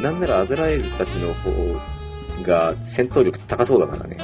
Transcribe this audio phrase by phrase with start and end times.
[0.00, 1.50] る、なんならアズラエルたちの方
[2.42, 4.16] が戦闘力高そうだからね。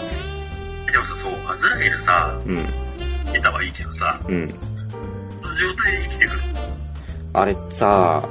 [0.90, 2.56] でもさ、そう、アズラエルさ、うん。
[3.32, 4.48] 出たはいいけどさ、うん。
[4.48, 4.54] こ
[5.48, 6.40] の状態で生きてくる
[7.32, 8.28] あれさ、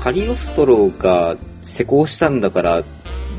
[0.00, 2.84] カリオストロが施工したんだから、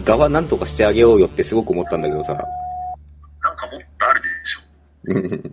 [0.04, 2.34] 側なんとかしてあげようよってすごく思ったんだけどさ。
[2.34, 5.50] なんかもっとあるでしょ。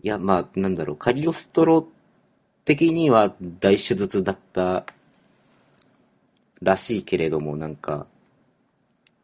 [0.00, 1.86] いや、まあ、なんだろう、カリオストロ
[2.64, 4.84] 的には大手術だった
[6.62, 8.06] らしいけれども、なんか、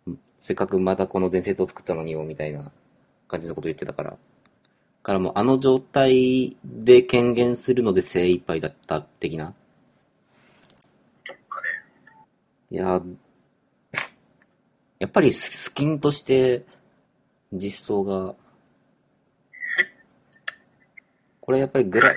[0.08, 2.70] んせっかくまたこの伝説を作ったのによ、みたいな
[3.28, 4.16] 感じのこと言ってたから。
[5.04, 9.52] からもうあの状態で権限するので精一杯だった的な。
[12.70, 13.02] いや、
[14.98, 16.64] やっぱりススキンとして
[17.52, 18.34] 実装が、
[21.40, 22.14] これやっぱりグラ、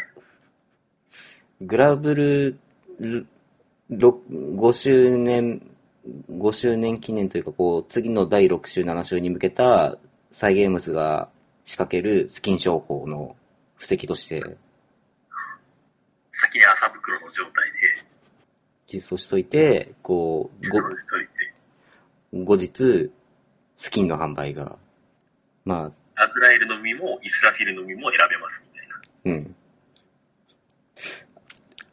[1.60, 2.60] グラブル
[3.00, 3.26] ろ
[3.92, 5.62] 5周年、
[6.30, 9.98] 5周年記念というか、こう、次の第6週、7週に向けた
[10.32, 11.30] サイゲームスが
[11.66, 13.36] 仕掛けるスキン商法の
[13.76, 14.44] 布石として
[16.32, 18.06] 先に麻袋の状態で、
[18.94, 21.32] 実装しといて、こう、ご実装しといて、
[22.46, 23.12] 後日、
[23.76, 24.78] スキンの販売が、
[25.66, 29.42] まあ、アズラエルの実もイスラフィルの実も選べますみたいな。
[29.42, 29.56] うん。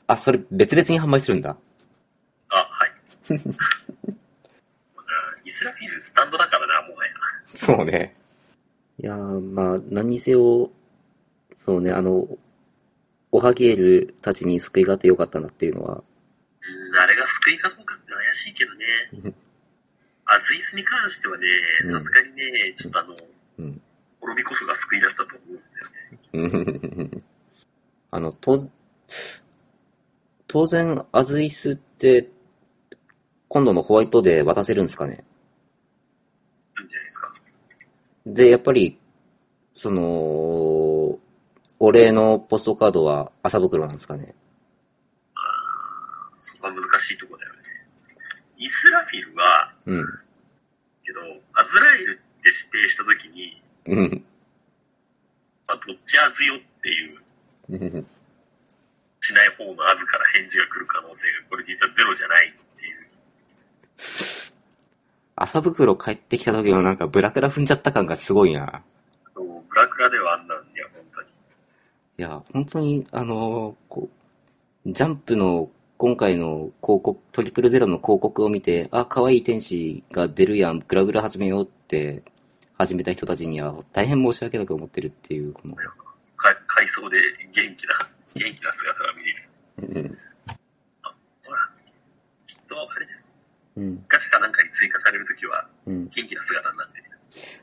[0.06, 1.56] あ、それ別々に販売するんだ。
[5.44, 7.12] イスラフィルスタンドだからな、もはや。
[7.55, 8.14] そうね。
[8.98, 10.70] いやー、まあ、何にせよ、
[11.56, 12.28] そうね、あの、
[13.33, 16.05] オハゲールたちに救いがあってよかったなっていうのは、
[16.92, 19.34] うん、あれが救いかどうかって怪しいけどね。
[20.27, 21.47] アズイスに関してはね、
[21.84, 23.17] うんさすがにね、ちょっとあの、
[23.58, 23.80] うん。
[24.20, 25.45] 滅びこそが救いだったと思
[26.33, 27.11] うんだよね。
[28.11, 28.70] あの、と、
[30.46, 32.30] 当然、アズイスって、
[33.55, 35.23] 今度のホワイトで渡せるんですかね？
[36.81, 37.33] いいんじゃないですか。
[38.27, 38.98] で、やっぱり、
[39.73, 40.03] その、
[41.79, 44.35] お礼のポストカードは麻袋なんですかね？
[46.41, 47.61] そこは難しいとこだよね。
[48.59, 50.05] イスラフィルは、うん。
[51.05, 51.21] けど、
[51.53, 54.25] アズラエルって指定したときに、うん。
[55.69, 57.19] まあ、どっちアズよっていう、
[57.69, 58.07] うん
[59.21, 62.53] しない方のアズから返事が来る可能性が、これ実はゼロじゃない。
[65.36, 68.82] 麻袋帰ってきた時のなんかブラクラ踏んじゃった感がすごいな。
[69.34, 71.28] そう、ブラクラではあんなんいや、本当に。
[72.18, 74.08] いや、本当に、あの、こ
[74.86, 82.22] う、ジャンプの今回の広告、トリプルゼロの広告を見て、あ、可愛い天使が出るやん、グラグラ始めようって
[82.76, 85.84] 始めた人たちには大変申し訳なく思ってるっていう、この、か
[86.66, 87.16] 回想で
[87.52, 89.48] 元気な、元気な姿が見れる。
[89.78, 90.18] うん。
[91.44, 91.58] ほら、
[92.46, 93.12] きっとあれだ。
[94.08, 96.08] ガチャかなんかに追加されるときは、うん。
[96.08, 97.05] 元気な姿になってる。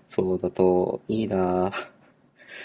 [0.08, 1.72] そうだと、いいなぁ。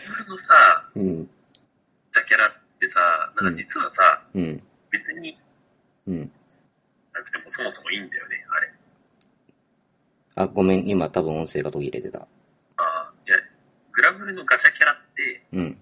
[0.06, 0.54] 普のさ、
[0.96, 1.24] うん。
[1.24, 4.62] ジャキャラってさ、なんか実はさ、うん。
[4.90, 5.38] 別に
[6.06, 6.30] うん。
[7.12, 8.72] なくてもそもそもいいんだよね、あれ。
[10.36, 12.20] あ、ごめん、今多分音声が途切れてた。
[12.20, 12.26] あ
[12.78, 13.36] あ、いや、
[13.92, 15.78] グラブルのガチャキャラって、うん。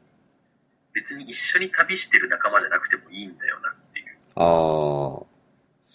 [0.92, 4.16] 別に一緒に旅してる仲間じゃなくてもいいんだよなっていう。
[4.36, 5.26] あー、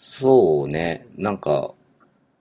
[0.01, 1.05] そうね。
[1.17, 1.73] なんか、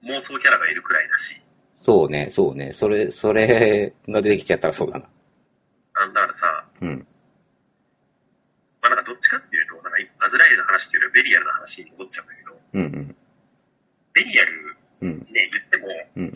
[0.04, 1.40] 妄想キャラがいるくらいだし。
[1.82, 2.72] そうね、そうね。
[2.72, 5.06] それ、それが出てきちゃったらそうだな。
[5.94, 7.06] あだからさ、うん。
[8.80, 13.16] まあなんかどっちかっていうと、なんかアズラエルの話っていうよりはベリアルの話に戻っちゃうんだけど、うんうん。
[14.14, 15.18] ベリアルうん。
[15.18, 16.34] ね、言っても、うん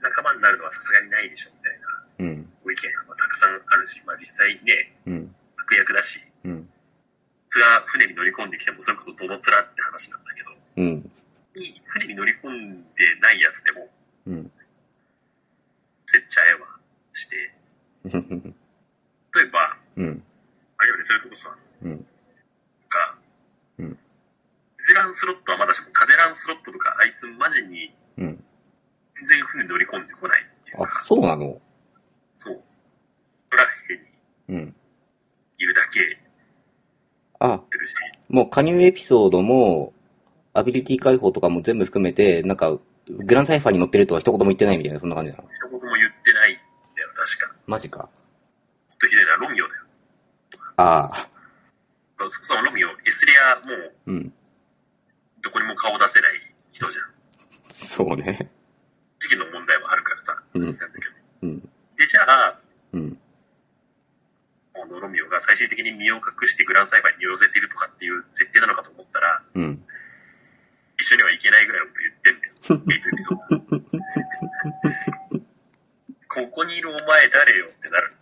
[0.00, 2.52] 仲間になるのはさすがにないでしょみたいなうん。
[2.64, 5.34] ご意見がたくさんあるし、まあ実際ね、うん。
[5.56, 6.68] 悪役だし、うん。
[7.50, 11.10] それは船に乗り込んできてもそれこそどの面って話なんだけど、うん。
[11.56, 13.88] に船に乗り込んでないやつでも、
[14.26, 14.50] うん。
[16.06, 16.66] 接ちゃえば
[17.14, 17.36] して、
[18.04, 20.22] 例えば、うん。
[20.76, 21.50] あれよね、それこそ、
[21.82, 21.90] うん。
[21.90, 21.98] なん
[22.88, 23.18] か、
[23.78, 23.98] うん
[24.80, 28.44] ゼランスロットはまだしも、風ランスロットとか、あいつマジにうん。
[29.16, 31.60] 全然船に乗り込んでこないっていうあ、か、そうなの？
[32.32, 32.62] そう。
[33.50, 33.66] ドラッ
[34.48, 34.76] ヘにうん。
[35.58, 36.18] いるだけ
[37.40, 37.94] あ、やってるし、
[38.28, 39.92] もう加入エピソードも、
[40.54, 42.78] アビリティ解放とかも全部含めて、なんか、
[43.08, 45.44] グランサイファーに乗ってるとは一言も言ってないみたいな、そんな感じなの。
[45.44, 46.56] 一言も言ってないん
[46.96, 47.56] だよ、確か。
[47.66, 48.08] マジか。
[48.90, 49.82] ほんとひどいな、ロミオだよ。
[50.76, 51.28] ああ、
[52.18, 54.32] そもそもロミオ、エスレアもう、うん。
[55.42, 56.32] どこにも顔出せない
[56.72, 57.04] 人じゃん。
[57.72, 58.50] そうね。
[59.18, 60.92] 時期の問題もあるからさ、うんなんだけど。
[61.42, 61.60] うん。
[61.60, 62.58] で、じゃあ、
[62.92, 63.18] うん。
[64.78, 69.84] このロミオが最終的に身を隠してグランサイファーに寄せているとかっていう設定なのかと思ったら、うん。
[71.08, 72.54] 緒には行けないぐらいのこと言ってんだよ。
[72.86, 73.58] 別エピソード。
[76.28, 78.14] ここにいるお前誰よってなる。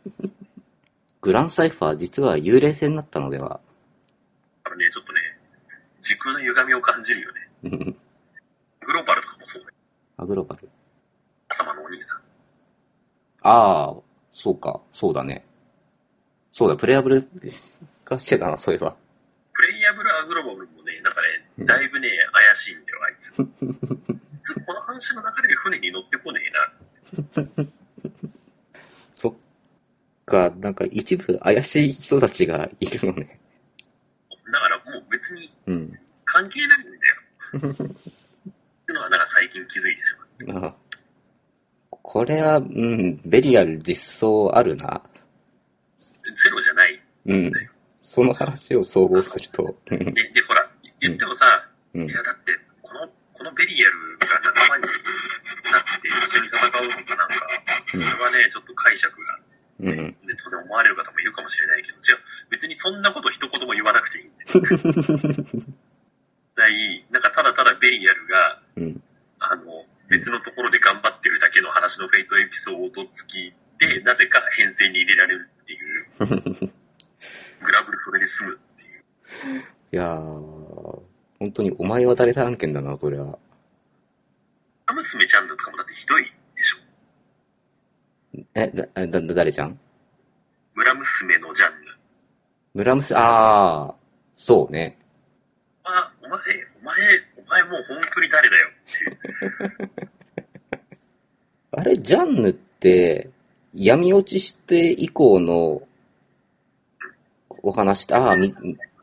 [1.21, 3.61] グランサイファー実は幽霊戦だったのでは
[4.63, 5.21] あのね、ちょっとね、
[6.01, 7.51] 時空の歪みを感じるよね。
[7.63, 9.69] グローバルとかもそうね。
[10.17, 10.69] アグローバル。
[11.49, 12.19] 朝間のお兄さん。
[13.43, 13.95] ああ、
[14.33, 15.46] そうか、そうだね。
[16.57, 17.23] そうだ、プレイアブル
[18.03, 18.97] 化してたな、そういえば。
[19.53, 24.65] プレイヤブルアグローバルもね、なんかね、だいぶね、怪しいんだよ、あいつ。
[24.65, 26.41] この話の流れで船に乗ってこね
[27.37, 27.67] えな。
[29.15, 29.35] そっ
[30.25, 33.39] か、なんか一部怪しい人たちがいるのね。
[34.51, 35.99] だからもう別にうん。
[36.25, 37.67] 関係ないんだよ。
[37.69, 37.91] ってい
[38.89, 40.65] うのはなんか最近気づいてしまう。
[40.69, 40.75] あ
[41.91, 45.03] これは、うん、ベリアル実装あるな。
[47.27, 47.53] うん。
[48.01, 49.63] その話を総合すると。
[49.91, 50.71] うんで、で、ほら、
[51.01, 52.53] 言ってもさ、うんいやだって、
[52.83, 54.93] この、このベリアルが仲間になっ
[56.01, 57.49] て一緒に戦うのかなんか、
[57.87, 59.39] それはね、ちょっと解釈が、
[59.81, 59.97] うん。
[59.97, 62.19] ね、当然思われる方もいるかもしれないけど、じゃあ
[62.51, 65.65] 別にそんなこと一言も言わなくていいんだよ。
[66.57, 69.03] ない、なんかただただベリアルが、うん。
[69.39, 76.73] あの、別のところで頑張ってるだけの話のフェイトエピソード付きで、なぜか編成に入れられるっていう、
[77.67, 78.83] グラブルそれで済むって
[79.49, 79.61] いう。
[79.93, 80.17] いやー、
[81.39, 83.39] 本当にお前は誰だ案件だな、それは。
[84.87, 86.25] あ娘ちゃんのとかもだってひどい
[86.55, 86.77] でしょ。
[88.55, 89.79] え、だ、だ、だ誰ちゃん？
[90.75, 91.91] 村娘のジャンヌ。
[92.75, 93.95] 村娘、あー、
[94.37, 94.97] そうね。
[95.85, 96.39] あ、お前、
[96.81, 96.97] お前、
[97.37, 99.91] お前もう本当に誰だよっていう。
[101.73, 103.31] あれ、ジャンヌって、
[103.75, 105.83] 闇落ちして以降の
[107.67, 108.55] お話って、ああ、み、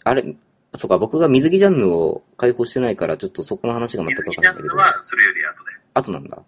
[0.03, 0.35] あれ、
[0.75, 5.79] そうか、僕が水着ジャンヌを解放してないから、ちょっとそこの話が全く水着ジわかんないんだけど、ャンヌはそれより後だよ。
[5.93, 6.43] 後なんだ。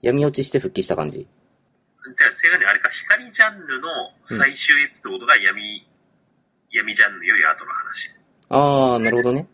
[0.00, 1.18] 闇落ちして復帰した感じ。
[1.18, 3.88] じゃあ、正確にあれか、光ジャンヌの
[4.22, 5.86] 最終エピソードが闇、
[6.70, 8.10] 闇ジャンヌより後の話。
[8.48, 9.48] ああ、なるほどね。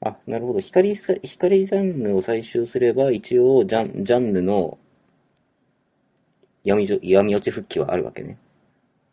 [0.00, 0.60] あ、なるほど。
[0.60, 4.78] 光さ、光ジャンヌを採集すれば、一応、ジャン、ジャンヌの
[6.66, 8.38] 闇闇落ち復帰はあるわけね。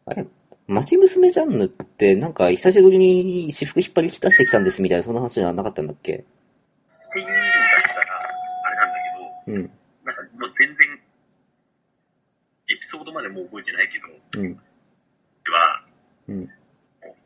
[0.05, 0.25] あれ、
[0.67, 6.13] 町娘ジャンヌって、なんか、久しぶりに私服引っ張り出してきたんですみたいな、そんな話じゃなかったんだっけ？
[6.13, 6.15] っ
[7.13, 7.39] ていう意味だ
[7.79, 8.17] ったら、
[8.65, 8.95] あれなんだ
[9.45, 9.71] けど、うん、
[10.05, 10.99] なんかもう全然、
[12.69, 14.07] エピソードまでもう覚えてないけど、
[14.39, 14.53] うん、
[15.51, 15.85] は、
[16.29, 16.49] うん。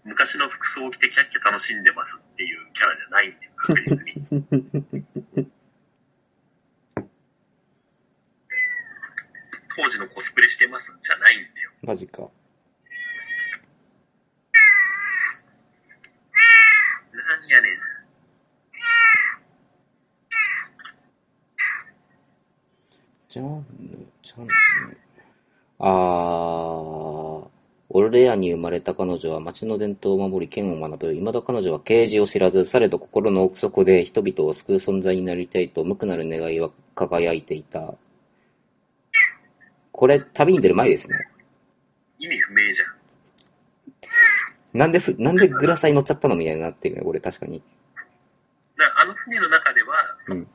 [0.03, 5.47] 昔の服装を着てキャッキャ楽しんでますっていうキャラじゃないんだよ、確実に。
[9.77, 11.71] 当時のコスプレしてますじゃないんだよ。
[11.83, 12.31] マジか。
[17.13, 17.77] なんやねん。
[23.29, 24.53] ジャンヌ、ジャンヌ。
[25.79, 27.47] あー、
[27.89, 31.13] オルレアに生まれた彼女は町の伝統を守り剣を学ぶ。
[31.13, 37.95] 未だ彼女は刑事を知らず、されど心の奥底で人々を救う存在になりたいと無くなる願いは輝いていた。
[39.91, 41.17] これ、旅に出る前ですね。
[42.19, 42.97] 意味不明じゃん。
[44.77, 47.61] なんでふ、なんでグラサイ乗っちゃったのみたいになってるね、これ確かに。
[48.77, 50.47] なあの船の中では、そうん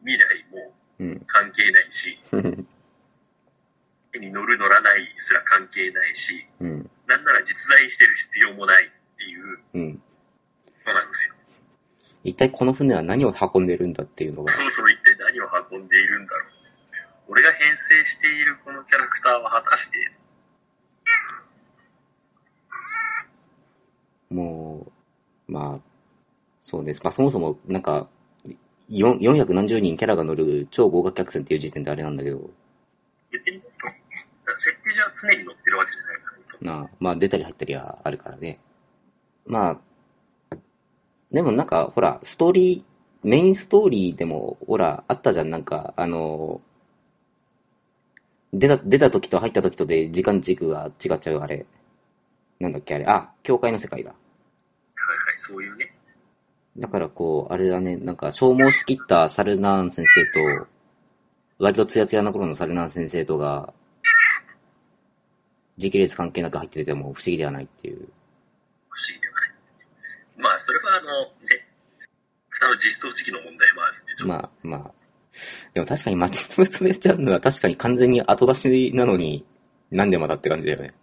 [0.00, 0.85] 未来もうん。
[1.26, 2.18] 関係ないし、
[4.12, 6.90] 手に乗る乗らないすら関係ないし、うん。
[7.06, 10.02] なんなら実在してる必要もないっていううん。
[10.84, 11.34] そうなんですよ。
[12.24, 14.52] 一体この船は何を運んでるんだっていうのが。
[14.52, 16.56] そろそろ一体何を運んでいるんだろう。
[17.28, 20.12] 俺が編成しているこのキャラクターは果たして、
[24.30, 24.92] も
[25.48, 25.80] う、まあ、
[26.62, 27.00] そうです。
[27.02, 28.15] まあそもそも、なんか、4
[28.90, 32.50] 400何十人キャラが乗る超豪華客船っていう時点であれなんだけど、
[33.30, 33.60] 別に、
[34.58, 38.58] 設定上常に乗ってるわけじゃないからなあ、まあ出たり入ったりはあるからね。
[39.46, 39.80] ま
[40.52, 40.56] あ、
[41.32, 46.60] でもなんか、ほら、ストーリー、メインストーリーでも、ほら、あったじゃん、なんか、あの、
[48.52, 51.66] 出た、出た時と入った時とで時間軸が違っちゃう、あれ。
[52.60, 53.04] なんだっけ、あれ。
[53.06, 54.10] あ、教会の世界だ。
[54.10, 54.18] はい
[55.28, 55.95] はい、そういうね。
[56.78, 60.66] だからこう、あれだね、なんか消耗しきったサルナーン先生と、
[61.58, 63.72] 割とツヤツヤな頃のサルナーン先生とが、
[65.78, 67.96] 時系列関係なく入ってても不思議ではないっていう。
[68.90, 69.50] 不思議ではない。
[70.38, 71.66] まあ、それはあの、ね、
[72.50, 74.90] 蓋の実装時期の問題もあるんで、ちょっと、まあまあ。
[75.74, 79.44] でも確かに町娘ちゃんのは確かに完全に後出しなのに、
[79.90, 80.94] なんでまだって感じだよね。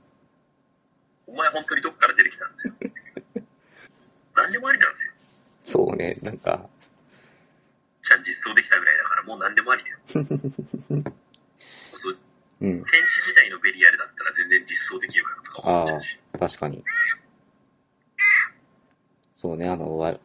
[1.28, 2.74] お前本当にどっから出てきたんだよ。
[4.36, 5.13] 何でもありなんですよ。
[5.64, 6.70] そうね、なんか、
[8.44, 9.98] 装できたぐらいだからもう何でもありだよ。
[11.96, 12.18] そう
[12.62, 12.84] うん。
[12.86, 16.20] 天使時代のベリアルだったら全然実装できるからとか思っちゃうし。
[16.40, 16.84] 確かに。
[19.38, 20.18] そうね、あの、わ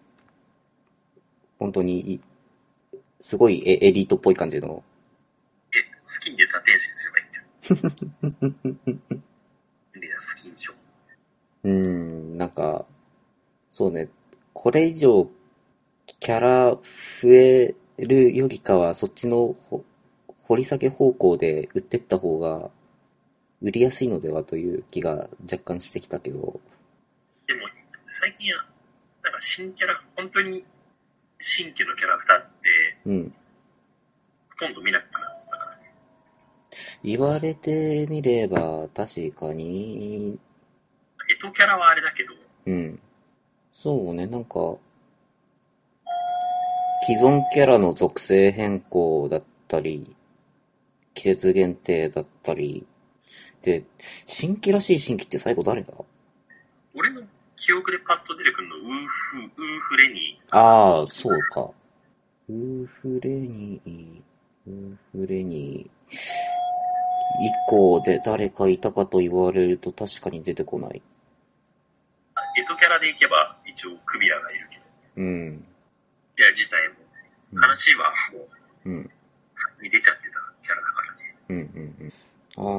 [1.58, 2.20] 本当にい、
[3.20, 4.84] すごいエエリートっぽい感じの、
[5.72, 7.42] え、スキンで他天使にすればいいんじゃ
[9.02, 10.00] ん。
[10.00, 10.76] で、スキンショー。
[11.64, 12.86] うーん、なんか、
[13.72, 14.08] そうね、
[14.60, 15.30] これ以上、
[16.18, 16.80] キャラ増
[17.26, 19.84] えるよりかは、そっちのほ
[20.42, 22.68] 掘り下げ方向で売ってった方が、
[23.62, 26.60] 売りやすいのではという気が若干してきたけど、
[27.46, 27.60] でも、
[28.06, 28.66] 最近は、
[29.22, 30.64] なんか新キャラ、本当に
[31.38, 33.22] 新規のキャラクターって、うん。
[33.30, 35.92] ほとんど見なくなったからね。
[37.04, 40.36] 言われてみれば、確かに、
[41.30, 42.34] エトキャラはあれだけど、
[42.66, 43.00] うん。
[43.82, 44.76] そうね、なんか、
[47.06, 50.14] 既存キャラの属性変更だったり、
[51.14, 52.84] 季節限定だったり、
[53.62, 53.84] で、
[54.26, 55.92] 新規らしい新規って最後誰だ？
[56.94, 57.22] 俺の
[57.56, 59.46] 記憶でパッと出てくるの、ウーフ、ウー
[59.80, 61.70] フレニああ、そうか。
[62.48, 64.22] ウーフレニー、
[64.66, 66.14] ウーフレニー。
[67.40, 71.02] 以降で誰かいたかと言われると確かに出てこない。
[72.58, 72.62] ー。
[72.62, 74.82] エトキャラでいけば、一応クビラがいるけど、
[75.16, 75.64] うん。
[76.38, 76.94] いや、自体も、
[77.60, 78.46] 話はも
[78.84, 79.10] う、うん。
[79.54, 80.28] 先に出ちゃってた
[80.62, 81.36] キャラだからね。
[81.48, 81.56] うん。
[81.56, 81.96] うん。
[82.00, 82.12] うん。
[82.56, 82.74] ああ、なる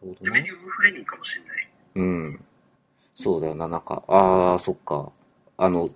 [0.00, 0.50] ほどねレベリ。
[0.50, 1.68] ューフレニーかもしんない。
[1.96, 2.44] うん。
[3.14, 5.12] そうだよな、なんか、ああ、そっか。
[5.56, 5.88] あの、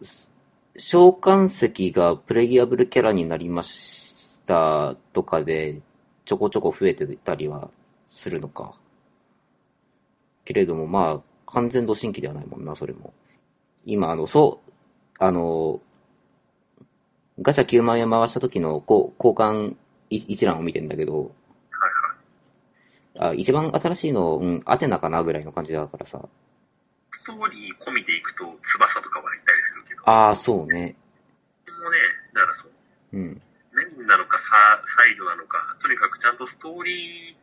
[0.76, 4.14] 召喚石がプレイアブルキャラになりまし
[4.46, 5.80] たとかで、
[6.24, 7.70] ちょこちょこ増えてたりは
[8.08, 8.74] するのか。
[10.44, 13.12] けれども、まあ、完全度新規ではないもんな、それも。
[13.84, 14.70] 今、あの、そう、
[15.18, 15.80] あの、
[17.42, 19.76] ガチャ9万円回した時のこう交換
[20.10, 21.20] い一覧を見てんだけど、は
[23.20, 23.30] いはい。
[23.30, 26.20] あ、一番新しいの、うん、アテナかなぐらいの感じだからさ。
[27.10, 30.96] ストーリー込みでいくと、翼とかはいたりするけど、ああ、そうね。
[31.64, 31.96] でもね、
[32.34, 32.72] だからそう、
[33.14, 33.42] うん。
[33.72, 34.50] メインなのかサ
[34.84, 37.36] サイドなのか、とにかくちゃんとストーリ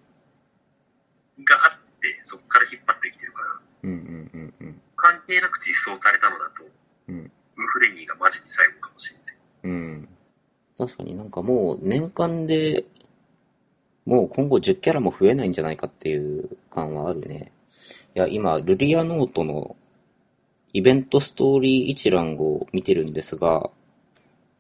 [1.40, 1.87] ーがあって、
[2.24, 3.48] そこから引っ張ってきてるから、
[3.84, 4.82] うんうんうんうん。
[4.96, 6.64] 関係なく実装されたのだと、
[7.10, 7.16] うん。
[7.18, 9.36] ウーフレニーがマジに最後かもしれない。
[9.64, 10.10] うん。
[10.78, 12.86] 確かになんかもう年間で、
[14.06, 17.52] もう今後10キャラも増えないんじゃないかっていう感はあるね。
[18.16, 19.76] いや、今、ルリアノートの
[20.74, 23.70] イベントストーリー一覧を見てるんですが、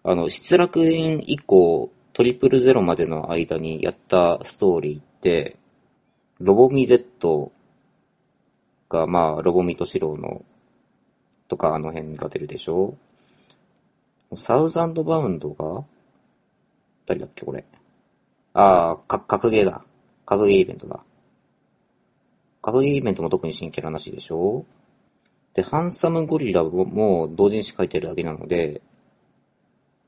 [0.03, 5.57] あの、失楽園以降、トリプルゼロまでの間にやったストーリーって、
[6.39, 7.51] ロボミ Z
[8.89, 10.43] が、まあ、ロボミとシローの、
[11.47, 12.95] とかあの辺が出るでしょ？
[14.37, 15.85] サウザンドバウンドが
[17.05, 17.63] 誰だっけこれ？
[18.53, 19.83] ああ、か、格ゲーだ。
[20.25, 20.99] 格ゲーイベントだ。
[22.61, 24.65] 格ゲーイベントも特に新キャラなしでしょ？
[25.53, 28.81] で、ハンサムゴリラももう同人誌書いてるだけなので、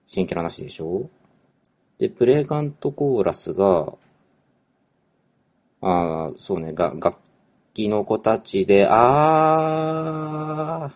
[0.07, 1.09] 新キャラなしでしょ？
[1.97, 3.93] で、プレガントコーラスが、
[5.81, 7.17] ああ、そうね、が、楽
[7.73, 10.91] 器の子たちで、あー、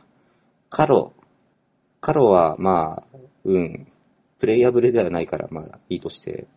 [0.69, 1.13] カロ。
[2.01, 3.87] カロは、まあ、うん、
[4.39, 6.47] プレイヤブルではないから、まあ、いいとして。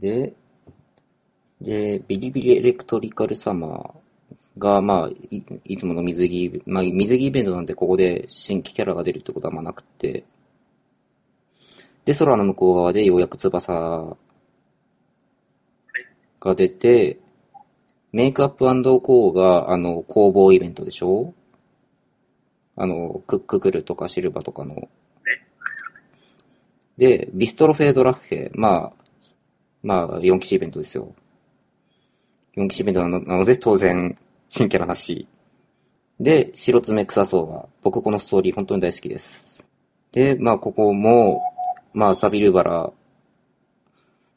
[0.00, 0.34] で、
[1.60, 10.24] で、ビリビリエレクトリカルサマーが、まあ、いいつもの水着、まあ、水着イベントなんでここで新規キャラが出るってことはまあなくて、
[12.04, 14.16] で、空の向こう側でようやく翼
[16.44, 17.18] が出て、
[18.12, 18.64] メイクアップ
[19.00, 21.34] コーが、あの、工房イベントでしょ？
[22.76, 24.88] あの、クッククルとかシルバとかの。
[26.96, 29.04] で、ビストロフェードラッヘ、まあ、
[29.82, 31.12] まあ、4騎士イベントですよ。
[32.56, 34.16] 4騎士イベントなのなので、当然、
[34.48, 35.26] 新キャラなし。
[36.20, 39.64] で、白爪草ソーは、僕このストーリー本当に大好きです。
[40.12, 41.42] で、まあ、ここも、
[41.92, 42.92] まあ、サビルバラ、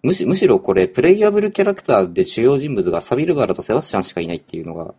[0.03, 4.93] むし、むしろこれ、プレイヤブルキャラクターで主要人物がサビルバラとセバスチャンしかいないっていうのが、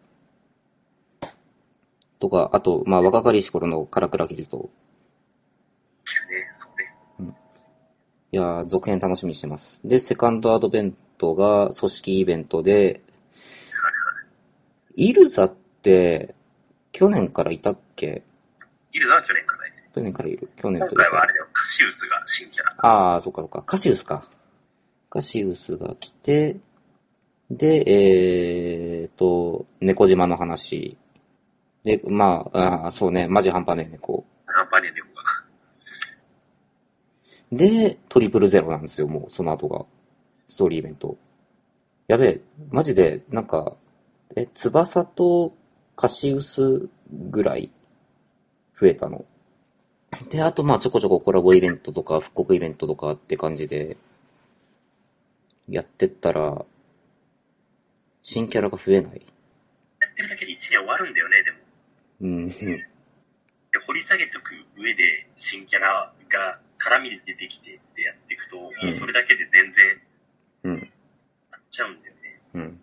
[2.19, 4.65] とか、あと、まあ、若かりし頃のカラクラギルと、ね、
[6.55, 6.69] そ
[7.19, 7.35] うね。
[8.33, 9.81] いやー、続編楽しみにしてます。
[9.85, 13.03] で、セカンドアドベントが組織イベントで、
[14.97, 16.35] イルザって、
[16.91, 18.25] 去年からいたっけ？
[18.93, 19.63] いるのは去年かね。
[19.95, 20.51] 去年からいる。
[20.57, 21.05] 去年今というか。
[21.05, 22.75] 回はあれだよ、カシウスが新キャラ。
[22.79, 23.63] ああ、そっかそっか。
[23.63, 24.27] カシウスか。
[25.11, 26.57] カシウスが来て、
[27.51, 30.99] で、えーと、猫島の話。
[31.83, 34.25] で、まあ、あーそうね、マジ半端ねえ猫。
[34.45, 35.23] 半端ねえ猫が。
[37.53, 39.87] で、トリプルゼロなんですよ、もう、その後が。
[40.49, 41.17] ストーリーイベント。
[42.07, 43.77] やべえ、マジで、なんか、
[44.37, 45.55] え、翼と
[45.97, 47.71] カシウスぐらい
[48.79, 49.25] 増えたの。
[50.31, 53.97] で、あと、まあ、ちょこちょこコラボイベントとか、復刻イベントとかって感じで、
[55.69, 56.65] やってったら、
[58.23, 59.23] 新キャラが増えない。
[60.01, 61.59] やってるだけで1年終わるんだよね、でも。
[62.21, 62.89] うん、で
[63.87, 70.01] 掘り下げておく上で、新キャラが絡みで出てきてってやっていくと、もうそれだけで全然
[70.65, 70.81] うん、
[71.51, 72.41] なっちゃうんだよね。
[72.55, 72.81] うん。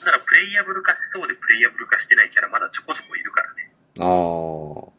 [0.00, 3.72] だからプレイヤブル化しそうでプレイヤブル化してないキャラまだちょこちょこいるからね。
[3.98, 4.92] あー、あの、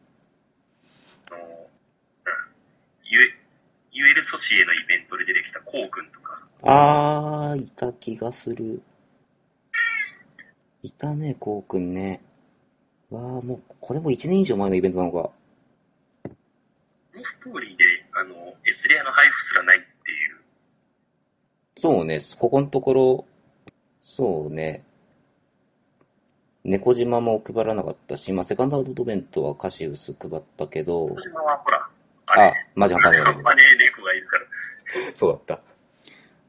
[1.30, 2.38] うん。
[3.04, 3.34] ユエ、
[3.92, 8.82] ユエルソシエのイベントで出てきたコウ君とか、あー、いた気がする。
[10.82, 12.22] いたね、こうくんね。
[13.10, 15.18] わー、もう、これも1年以上前のイベントなのか。
[15.18, 15.32] こ
[17.14, 20.40] のストーリーで、あの、S レアの配布すらないっていう、
[21.76, 23.24] そうね、ここのところ、
[24.02, 24.84] そうね、
[26.64, 31.78] 猫島も配らなかったし、まあ、セカンドアウトベントはカシウス配ったけど小、島はほら、
[32.26, 34.44] ああれ、、マジハンターだよねマネー猫がいるから、
[35.14, 35.73] そうだった。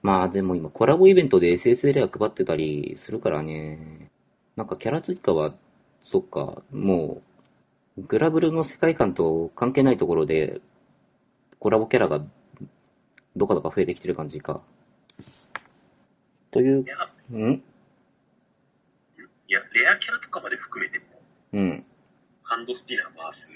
[0.06, 4.12] まあでも今コラボイベントで SSL は配ってたりするからね。
[4.56, 5.56] なんかキャラ追加は、
[6.04, 7.24] そっか、も
[7.98, 10.62] う、グラブルの世界観と関係ないところで、
[11.58, 12.24] コラボキャラが
[13.36, 14.62] どかどか増えてきてる感じか。
[16.52, 16.84] というん？
[16.84, 17.64] い
[19.48, 21.06] や、レアキャラとかまで含めても、
[21.54, 21.84] うん。
[22.44, 23.54] ハンドスピナー回す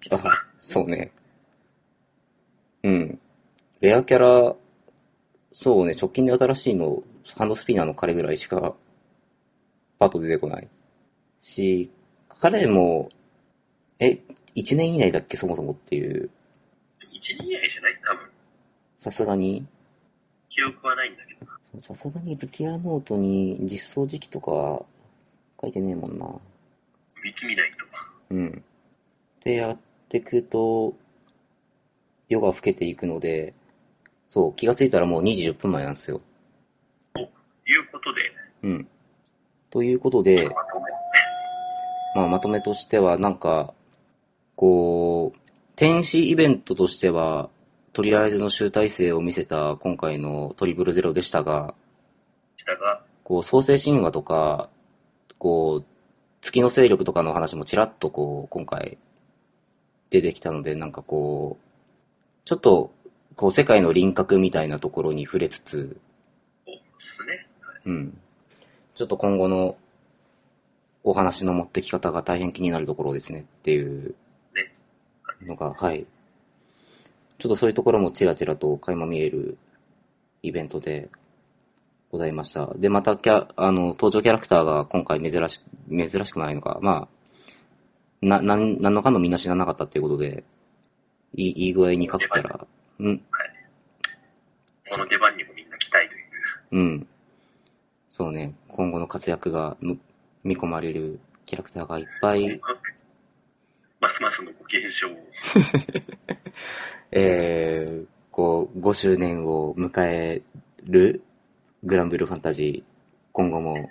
[0.00, 1.12] 人が、あ、そうね。
[2.82, 3.20] うん。
[3.82, 4.56] レアキャラ、
[5.52, 7.02] そうね、直近で新しいの、
[7.36, 8.74] ハンドスピナーの彼ぐらいしか、
[9.98, 10.68] パッと出てこない。
[11.42, 11.90] し、
[12.28, 13.08] 彼も、
[13.98, 14.18] え、
[14.56, 16.30] 1年以内だっけ、そもそもっていう、
[17.00, 18.00] 1年以内じゃない？
[18.04, 18.30] 多分。
[18.98, 19.66] さすがに、
[20.48, 21.46] 記憶はないんだけど。
[21.82, 24.84] さすがにルティアノートに実装時期とか
[25.60, 26.26] 書いてねえもんな。
[26.26, 27.86] ウィキ見ないと。
[28.30, 28.64] うん。
[29.44, 30.94] で、やってくと、
[32.28, 33.54] 夜が更けていくので、
[34.32, 36.22] そう、気がついたらもう2時10分前なんですよ。
[37.14, 38.88] いうことで、うん。
[39.68, 40.48] ということで、
[42.16, 43.74] まあ、まとめとしては、なんか、
[44.56, 45.38] こう、
[45.76, 47.50] 天使イベントとしては、
[47.92, 51.74] とりあえずの集大成を見せた今回のトリプルゼロでしたが、
[52.56, 54.70] したが、こう、創世神話とか、
[55.36, 55.86] こう、
[56.40, 58.96] 月の勢力とかの話もちらっとこう、今回、
[60.08, 62.94] 出てきたので、なんかこう、ちょっと、
[63.36, 65.96] こう、世界の輪郭みたいなところに触れつつ、
[66.66, 67.46] そうですね。
[67.86, 68.18] うん。
[68.94, 69.76] ちょっと今後の
[71.04, 74.14] お話の持ってき方が大変気になるところですねっていう
[74.54, 74.72] ね
[75.46, 76.06] のが、はい。
[77.38, 79.58] ちょっとそういうところもちらちらと垣間見える
[80.42, 81.08] イベントで
[82.12, 82.72] ございました。
[82.76, 87.08] で、またキャ、あの、登場キャラクターが今回珍し、珍しくもないのか、ま
[88.22, 90.44] あ、な、なん、なんのかんのみんな知らなかったっていうことで、
[91.34, 92.66] いい、いい具合に各キャラ、
[93.02, 93.18] うん、
[94.88, 96.22] この出番にもみんな期待という。
[96.70, 97.06] うん。
[98.12, 99.98] そうね、今後の活躍がむ
[100.44, 102.60] 見込まれるキャラクターがいっぱい、
[104.00, 105.16] ますますのご継承を。
[107.10, 110.42] えー、こう、5周年を迎え
[110.84, 111.24] る
[111.82, 112.92] グランブルーファンタジー、
[113.32, 113.90] 今後も、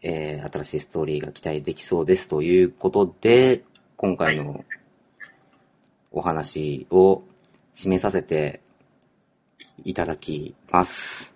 [0.00, 3.62] えー、新しいストーリーが期待できそうですということで、
[3.98, 4.64] 今回の
[6.10, 7.22] お話を
[7.78, 8.60] 締めさせて
[9.84, 11.32] いただきます。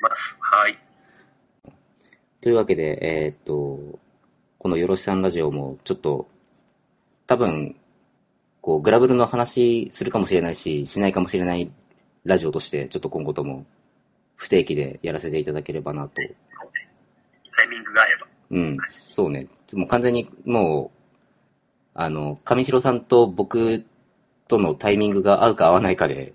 [0.00, 0.38] ます。
[0.40, 0.78] はい。
[2.40, 3.98] というわけで、えーっと、
[4.58, 6.28] このよろしさんラジオもちょっと、
[7.26, 7.76] 多分、
[8.62, 11.70] こう、グラブルの話するかもしれないし、しないかもしれない
[12.24, 13.66] ラジオとして、ちょっと今後とも
[14.34, 16.22] 不定期でやらせていただければなと。
[16.48, 16.90] そうね。
[17.54, 18.26] タイミングが合えば。
[18.50, 19.46] うん、そうね。
[19.74, 20.98] もう完全にもう、
[21.92, 23.84] あの、上白さんと僕
[24.48, 26.32] とのタイミングが合うか合わないかで、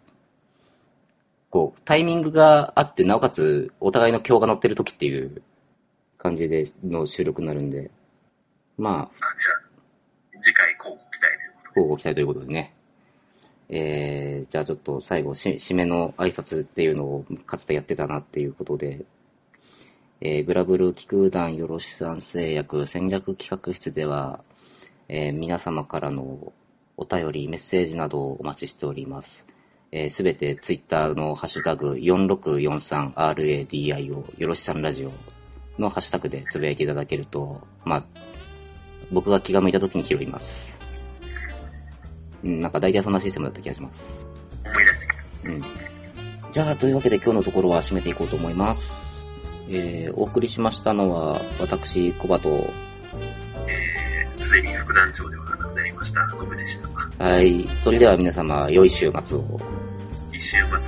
[1.49, 5.41] こう、タイミングがあって、なおかつ、お互いの今日が乗ってる時っていう
[6.17, 7.91] 感じでの収録になるんで、
[8.77, 11.81] まあ、あじゃあ、次回交互期待ということで。
[11.81, 12.73] 交互期待ということでね。
[13.69, 19.05] えー、じゃあちょっと最後し、締めの挨拶っていうのをかつてやってたなっていうことで、
[20.21, 24.39] えー、グラブル気空団よろしさん製薬戦略企画室では、
[25.09, 26.53] えー皆様からの
[26.97, 29.45] お便り、メッセージなどをお待ちしております。
[29.91, 35.11] えー、すべてツイッターのハッシュタグ 4643RADIO よろしさんラジオ
[35.79, 38.05] のハッシュタグでつぶやいていただけると、まあ、
[39.11, 40.79] 僕が気が向いた時に拾います。
[42.43, 44.33] うん、なんか大体そんなシステムだった気がします。
[45.43, 45.63] うん。
[46.51, 49.67] じゃあ、というわけで今日のところは締めていこうと思います。
[49.69, 55.52] えー、お送りしましたのは、私、コバと、えー、に副団長では
[56.03, 56.27] した。
[56.55, 56.79] でし
[57.17, 57.23] た。
[57.23, 57.67] はい。
[57.67, 59.59] それでは皆様、良い週末を。
[60.37, 60.82] 週末